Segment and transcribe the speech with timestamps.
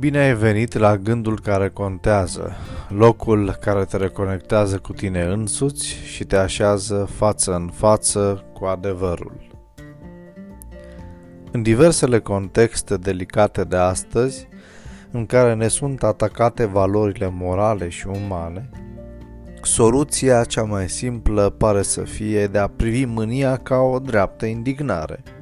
[0.00, 2.52] Bine ai venit la gândul care contează,
[2.88, 9.40] locul care te reconectează cu tine însuți și te așează față în față cu adevărul.
[11.52, 14.48] În diversele contexte delicate de astăzi,
[15.10, 18.70] în care ne sunt atacate valorile morale și umane,
[19.62, 25.22] soluția cea mai simplă pare să fie de a privi mânia ca o dreaptă indignare–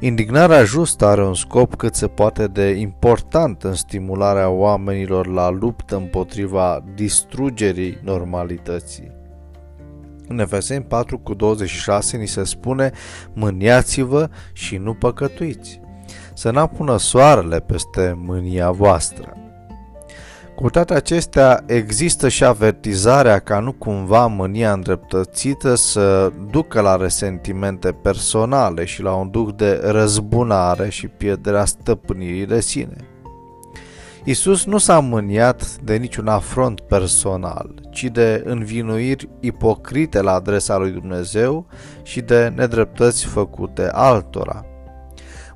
[0.00, 5.96] Indignarea justă are un scop cât se poate de important în stimularea oamenilor la luptă
[5.96, 9.12] împotriva distrugerii normalității.
[10.28, 12.90] În Efeseni 4 cu 26 ni se spune
[13.32, 15.80] Mâniați-vă și nu păcătuiți,
[16.34, 19.47] să n-apună soarele peste mânia voastră.
[20.60, 27.92] Cu toate acestea, există și avertizarea ca nu cumva mânia îndreptățită să ducă la resentimente
[27.92, 32.96] personale și la un duc de răzbunare și pierderea stăpânirii de sine.
[34.24, 40.90] Isus nu s-a mâniat de niciun afront personal, ci de învinuiri ipocrite la adresa lui
[40.90, 41.66] Dumnezeu
[42.02, 44.64] și de nedreptăți făcute altora.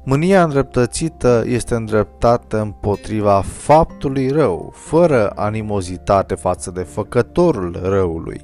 [0.05, 8.41] Mânia îndreptățită este îndreptată împotriva faptului rău, fără animozitate față de făcătorul răului.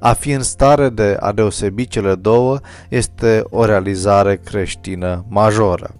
[0.00, 5.99] A fi în stare de a deosebi cele două este o realizare creștină majoră.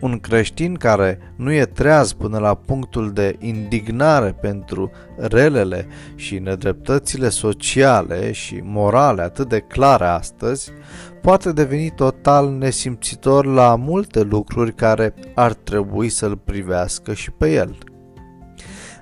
[0.00, 7.28] Un creștin care nu e treaz până la punctul de indignare pentru relele și nedreptățile
[7.28, 10.70] sociale și morale atât de clare astăzi,
[11.22, 17.78] poate deveni total nesimțitor la multe lucruri care ar trebui să-l privească și pe el.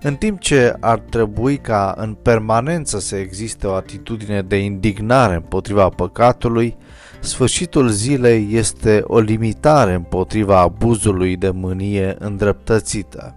[0.03, 5.89] În timp ce ar trebui ca în permanență să existe o atitudine de indignare împotriva
[5.89, 6.77] păcatului,
[7.25, 13.35] sfârșitul zilei este o limitare împotriva abuzului de mânie îndreptățită.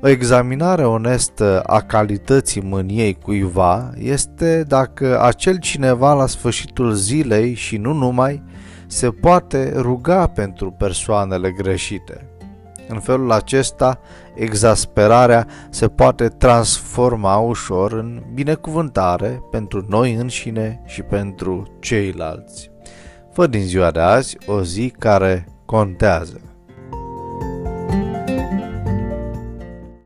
[0.00, 7.76] O examinare onestă a calității mâniei cuiva este dacă acel cineva la sfârșitul zilei și
[7.76, 8.42] nu numai
[8.86, 12.26] se poate ruga pentru persoanele greșite.
[12.88, 14.00] În felul acesta,
[14.34, 22.71] exasperarea se poate transforma ușor în binecuvântare pentru noi înșine și pentru ceilalți.
[23.32, 26.51] Fă din ziua de azi o zi care contează.